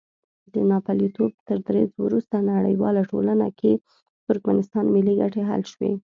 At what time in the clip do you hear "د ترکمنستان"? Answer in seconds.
3.77-4.85